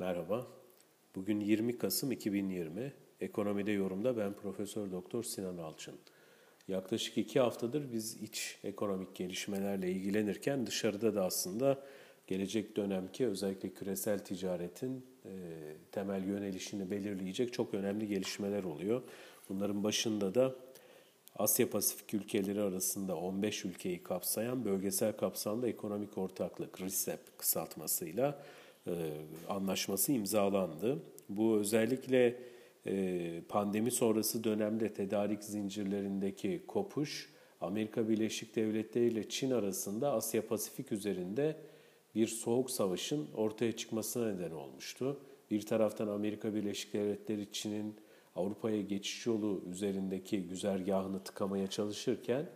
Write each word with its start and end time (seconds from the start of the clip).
Merhaba. 0.00 0.46
Bugün 1.14 1.40
20 1.40 1.78
Kasım 1.78 2.12
2020. 2.12 2.92
Ekonomide 3.20 3.72
yorumda 3.72 4.16
ben 4.16 4.32
Profesör 4.32 4.92
Doktor 4.92 5.22
Sinan 5.22 5.58
Alçın. 5.58 5.94
Yaklaşık 6.68 7.18
iki 7.18 7.40
haftadır 7.40 7.92
biz 7.92 8.16
iç 8.16 8.58
ekonomik 8.64 9.14
gelişmelerle 9.14 9.90
ilgilenirken 9.90 10.66
dışarıda 10.66 11.14
da 11.14 11.24
aslında 11.24 11.82
gelecek 12.26 12.76
dönemki 12.76 13.26
özellikle 13.26 13.68
küresel 13.74 14.18
ticaretin 14.18 15.06
e, 15.24 15.30
temel 15.92 16.24
yönelişini 16.24 16.90
belirleyecek 16.90 17.52
çok 17.52 17.74
önemli 17.74 18.08
gelişmeler 18.08 18.64
oluyor. 18.64 19.02
Bunların 19.48 19.84
başında 19.84 20.34
da 20.34 20.54
Asya 21.36 21.70
Pasifik 21.70 22.14
ülkeleri 22.14 22.60
arasında 22.60 23.16
15 23.16 23.64
ülkeyi 23.64 24.02
kapsayan 24.02 24.64
bölgesel 24.64 25.12
kapsamda 25.12 25.68
ekonomik 25.68 26.18
ortaklık 26.18 26.80
RCEP 26.80 27.38
kısaltmasıyla 27.38 28.42
anlaşması 29.48 30.12
imzalandı. 30.12 31.02
Bu 31.28 31.56
özellikle 31.56 32.36
e, 32.86 33.42
pandemi 33.48 33.90
sonrası 33.90 34.44
dönemde 34.44 34.94
tedarik 34.94 35.44
zincirlerindeki 35.44 36.62
kopuş 36.66 37.32
Amerika 37.60 38.08
Birleşik 38.08 38.56
Devletleri 38.56 39.06
ile 39.06 39.28
Çin 39.28 39.50
arasında 39.50 40.12
Asya 40.12 40.46
Pasifik 40.46 40.92
üzerinde 40.92 41.56
bir 42.14 42.26
soğuk 42.26 42.70
savaşın 42.70 43.28
ortaya 43.36 43.72
çıkmasına 43.72 44.32
neden 44.32 44.50
olmuştu. 44.50 45.20
Bir 45.50 45.66
taraftan 45.66 46.08
Amerika 46.08 46.54
Birleşik 46.54 46.92
Devletleri 46.92 47.52
Çin'in 47.52 47.94
Avrupa'ya 48.36 48.80
geçiş 48.80 49.26
yolu 49.26 49.62
üzerindeki 49.70 50.42
güzergahını 50.42 51.24
tıkamaya 51.24 51.66
çalışırken 51.66 52.46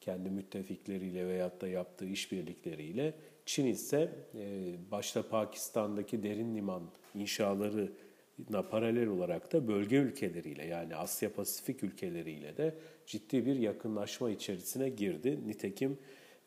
kendi 0.00 0.30
müttefikleriyle 0.30 1.26
veyahut 1.26 1.60
da 1.60 1.68
yaptığı 1.68 2.06
işbirlikleriyle 2.06 3.14
Çin 3.46 3.66
ise 3.66 4.10
e, 4.34 4.74
başta 4.90 5.28
Pakistan'daki 5.28 6.22
derin 6.22 6.56
liman 6.56 6.82
inşalarına 7.14 8.62
paralel 8.70 9.06
olarak 9.06 9.52
da 9.52 9.68
bölge 9.68 9.96
ülkeleriyle 9.96 10.66
yani 10.66 10.96
Asya 10.96 11.32
Pasifik 11.32 11.84
ülkeleriyle 11.84 12.56
de 12.56 12.74
ciddi 13.06 13.46
bir 13.46 13.56
yakınlaşma 13.56 14.30
içerisine 14.30 14.88
girdi. 14.88 15.38
Nitekim 15.46 15.98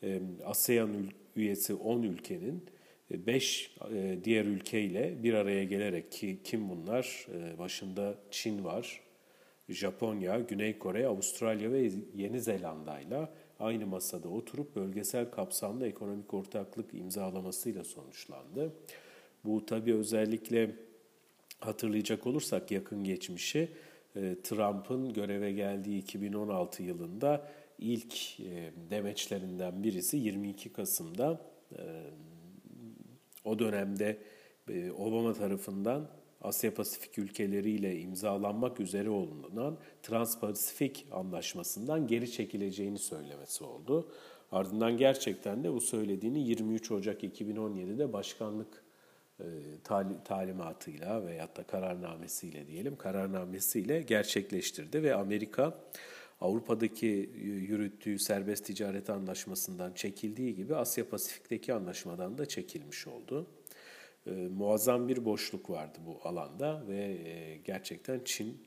e, 0.02 0.20
ASEAN 0.44 0.90
üyesi 1.36 1.74
10 1.74 2.02
ülkenin 2.02 2.64
5 3.10 3.76
e, 3.94 4.18
diğer 4.24 4.44
ülkeyle 4.44 5.22
bir 5.22 5.34
araya 5.34 5.64
gelerek 5.64 6.12
ki 6.12 6.38
kim 6.44 6.68
bunlar? 6.68 7.26
Başında 7.58 8.18
Çin 8.30 8.64
var, 8.64 9.00
Japonya, 9.68 10.40
Güney 10.40 10.78
Kore, 10.78 11.06
Avustralya 11.06 11.72
ve 11.72 11.90
Yeni 12.14 12.40
Zelanda 12.40 13.00
ile 13.00 13.28
aynı 13.60 13.86
masada 13.86 14.28
oturup 14.28 14.76
bölgesel 14.76 15.30
kapsamda 15.30 15.86
ekonomik 15.86 16.34
ortaklık 16.34 16.94
imzalamasıyla 16.94 17.84
sonuçlandı. 17.84 18.72
Bu 19.44 19.66
tabi 19.66 19.94
özellikle 19.94 20.76
hatırlayacak 21.60 22.26
olursak 22.26 22.70
yakın 22.70 23.04
geçmişi 23.04 23.68
e, 24.16 24.36
Trump'ın 24.42 25.12
göreve 25.12 25.52
geldiği 25.52 25.98
2016 25.98 26.82
yılında 26.82 27.48
ilk 27.78 28.40
e, 28.40 28.72
demeçlerinden 28.90 29.82
birisi 29.82 30.16
22 30.16 30.72
Kasım'da 30.72 31.40
e, 31.72 31.82
o 33.44 33.58
dönemde 33.58 34.18
Obama 34.98 35.34
tarafından 35.34 36.08
Asya 36.44 36.74
Pasifik 36.74 37.18
ülkeleriyle 37.18 38.00
imzalanmak 38.00 38.80
üzere 38.80 39.10
olunan 39.10 39.78
Trans-Pasifik 40.02 41.06
Anlaşması'ndan 41.12 42.06
geri 42.06 42.32
çekileceğini 42.32 42.98
söylemesi 42.98 43.64
oldu. 43.64 44.10
Ardından 44.52 44.96
gerçekten 44.96 45.64
de 45.64 45.72
bu 45.72 45.80
söylediğini 45.80 46.48
23 46.48 46.90
Ocak 46.90 47.22
2017'de 47.22 48.12
başkanlık 48.12 48.84
e, 49.40 49.44
talimatıyla 50.24 51.26
veyahut 51.26 51.56
da 51.56 51.62
kararnamesiyle 51.62 52.66
diyelim 52.66 52.96
kararnamesiyle 52.96 54.02
gerçekleştirdi 54.02 55.02
ve 55.02 55.14
Amerika 55.14 55.78
Avrupa'daki 56.40 57.30
yürüttüğü 57.42 58.18
serbest 58.18 58.64
ticaret 58.66 59.10
anlaşmasından 59.10 59.92
çekildiği 59.92 60.54
gibi 60.54 60.76
Asya 60.76 61.08
Pasifik'teki 61.08 61.74
anlaşmadan 61.74 62.38
da 62.38 62.46
çekilmiş 62.46 63.06
oldu 63.06 63.46
e, 64.26 64.30
muazzam 64.30 65.08
bir 65.08 65.24
boşluk 65.24 65.70
vardı 65.70 65.98
bu 66.06 66.28
alanda 66.28 66.82
ve 66.88 66.98
e, 66.98 67.56
gerçekten 67.56 68.20
Çin 68.24 68.62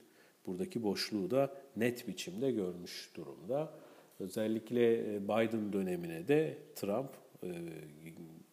buradaki 0.46 0.84
boşluğu 0.84 1.32
da 1.32 1.56
net 1.76 2.08
biçimde 2.08 2.52
görmüş 2.52 3.12
durumda. 3.16 3.74
Özellikle 4.20 5.16
e, 5.16 5.24
Biden 5.24 5.74
dönemine 5.74 6.28
de 6.28 6.58
Trump 6.76 7.10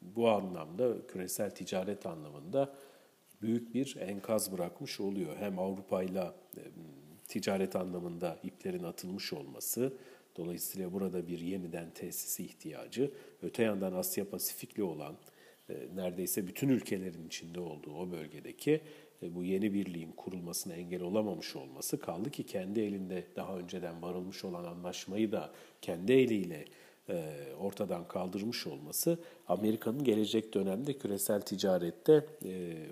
bu 0.02 0.28
anlamda 0.28 1.06
küresel 1.06 1.50
ticaret 1.50 2.06
anlamında 2.06 2.74
büyük 3.42 3.74
bir 3.74 3.96
enkaz 4.00 4.52
bırakmış 4.52 5.00
oluyor. 5.00 5.36
Hem 5.36 5.58
Avrupa 5.58 6.02
ile 6.02 6.22
ticaret 7.28 7.76
anlamında 7.76 8.38
iplerin 8.42 8.82
atılmış 8.82 9.32
olması, 9.32 9.92
dolayısıyla 10.36 10.92
burada 10.92 11.26
bir 11.28 11.38
yeniden 11.38 11.90
tesisi 11.90 12.44
ihtiyacı, 12.44 13.10
öte 13.42 13.62
yandan 13.62 13.92
Asya 13.92 14.30
Pasifikli 14.30 14.82
olan 14.82 15.14
neredeyse 15.94 16.46
bütün 16.46 16.68
ülkelerin 16.68 17.26
içinde 17.26 17.60
olduğu 17.60 17.94
o 17.94 18.10
bölgedeki 18.10 18.80
e, 19.22 19.34
bu 19.34 19.44
yeni 19.44 19.74
birliğin 19.74 20.12
kurulmasına 20.12 20.74
engel 20.74 21.02
olamamış 21.02 21.56
olması 21.56 22.00
kaldı 22.00 22.30
ki 22.30 22.46
kendi 22.46 22.80
elinde 22.80 23.26
daha 23.36 23.58
önceden 23.58 24.02
varılmış 24.02 24.44
olan 24.44 24.64
anlaşmayı 24.64 25.32
da 25.32 25.52
kendi 25.82 26.12
eliyle 26.12 26.54
e, 26.54 26.66
ortadan 27.58 28.08
kaldırmış 28.08 28.66
olması 28.66 29.18
Amerika'nın 29.48 30.04
gelecek 30.04 30.54
dönemde 30.54 30.98
küresel 30.98 31.40
ticarette 31.40 32.26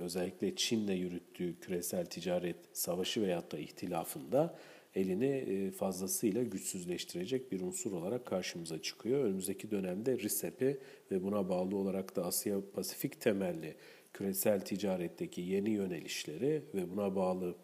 özellikle 0.01 0.57
Çin'le 0.57 0.93
yürüttüğü 0.93 1.61
küresel 1.61 2.07
ticaret 2.07 2.57
savaşı 2.73 3.23
veyahut 3.23 3.53
da 3.53 3.59
ihtilafında 3.59 4.59
elini 4.95 5.27
e, 5.27 5.71
fazlasıyla 5.71 6.43
güçsüzleştirecek 6.43 7.53
bir 7.53 7.61
unsur 7.61 7.93
olarak 7.93 8.27
karşımıza 8.27 8.83
çıkıyor. 8.83 9.25
Önümüzdeki 9.25 9.71
dönemde 9.71 10.19
RCEP'i 10.19 10.79
ve 11.11 11.23
buna 11.23 11.49
bağlı 11.49 11.77
olarak 11.77 12.17
da 12.17 12.25
Asya 12.25 12.61
Pasifik 12.75 13.21
temelli 13.21 13.75
küresel 14.13 14.61
ticaretteki 14.61 15.41
yeni 15.41 15.71
yönelişleri 15.71 16.63
ve 16.75 16.91
buna 16.91 17.17
bağlı 17.17 17.55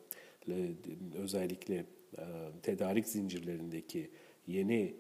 e, 0.49 0.69
özellikle 1.15 1.75
e, 2.19 2.25
tedarik 2.63 3.09
zincirlerindeki 3.09 4.11
yeni 4.47 4.95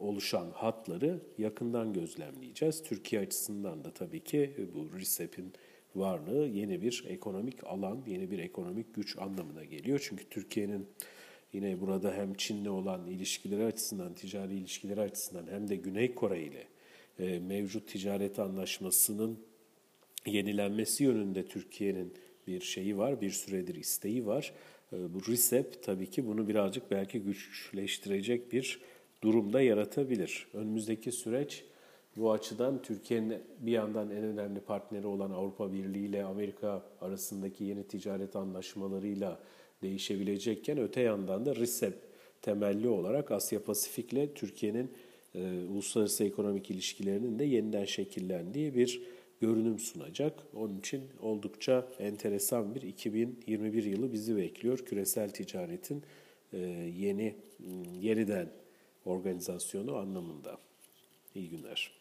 oluşan 0.00 0.50
hatları 0.50 1.20
yakından 1.38 1.92
gözlemleyeceğiz. 1.92 2.82
Türkiye 2.82 3.22
açısından 3.22 3.84
da 3.84 3.90
tabii 3.90 4.20
ki 4.20 4.52
bu 4.74 4.98
RCEP'in 4.98 5.52
varlığı 5.94 6.46
yeni 6.46 6.82
bir 6.82 7.04
ekonomik 7.08 7.64
alan, 7.64 8.02
yeni 8.06 8.30
bir 8.30 8.38
ekonomik 8.38 8.94
güç 8.94 9.18
anlamına 9.18 9.64
geliyor. 9.64 10.06
Çünkü 10.08 10.24
Türkiye'nin 10.28 10.86
yine 11.52 11.80
burada 11.80 12.14
hem 12.14 12.34
Çin'le 12.34 12.66
olan 12.66 13.06
ilişkileri 13.06 13.64
açısından, 13.64 14.14
ticari 14.14 14.54
ilişkileri 14.54 15.00
açısından 15.00 15.46
hem 15.50 15.68
de 15.68 15.76
Güney 15.76 16.14
Kore 16.14 16.42
ile 16.42 16.66
e, 17.18 17.38
mevcut 17.38 17.88
ticaret 17.88 18.38
anlaşmasının 18.38 19.38
yenilenmesi 20.26 21.04
yönünde 21.04 21.46
Türkiye'nin 21.46 22.14
bir 22.46 22.60
şeyi 22.60 22.98
var, 22.98 23.20
bir 23.20 23.30
süredir 23.30 23.74
isteği 23.74 24.26
var. 24.26 24.52
E, 24.92 25.14
bu 25.14 25.26
RISEP 25.26 25.82
tabii 25.82 26.10
ki 26.10 26.26
bunu 26.26 26.48
birazcık 26.48 26.90
belki 26.90 27.20
güçleştirecek 27.20 28.52
bir 28.52 28.80
durumda 29.22 29.60
yaratabilir. 29.60 30.48
Önümüzdeki 30.54 31.12
süreç 31.12 31.64
bu 32.16 32.32
açıdan 32.32 32.82
Türkiye'nin 32.82 33.42
bir 33.58 33.72
yandan 33.72 34.10
en 34.10 34.24
önemli 34.24 34.60
partneri 34.60 35.06
olan 35.06 35.30
Avrupa 35.30 35.72
Birliği 35.72 36.06
ile 36.06 36.24
Amerika 36.24 36.82
arasındaki 37.00 37.64
yeni 37.64 37.84
ticaret 37.84 38.36
anlaşmalarıyla 38.36 39.40
değişebilecekken 39.82 40.78
öte 40.78 41.00
yandan 41.00 41.46
da 41.46 41.54
RISEP 41.54 41.94
temelli 42.42 42.88
olarak 42.88 43.30
Asya 43.30 43.64
Pasifik'le 43.64 44.34
Türkiye'nin 44.34 44.90
e, 45.34 45.64
uluslararası 45.70 46.24
ekonomik 46.24 46.70
ilişkilerinin 46.70 47.38
de 47.38 47.44
yeniden 47.44 47.84
şekillendiği 47.84 48.74
bir 48.74 49.02
görünüm 49.40 49.78
sunacak. 49.78 50.32
Onun 50.54 50.78
için 50.78 51.02
oldukça 51.20 51.88
enteresan 51.98 52.74
bir 52.74 52.82
2021 52.82 53.84
yılı 53.84 54.12
bizi 54.12 54.36
bekliyor. 54.36 54.78
Küresel 54.78 55.30
ticaretin 55.30 56.02
e, 56.52 56.58
yeni 56.98 57.34
yeniden 58.00 58.48
organizasyonu 59.06 59.96
anlamında. 59.96 60.58
İyi 61.34 61.50
günler. 61.50 61.92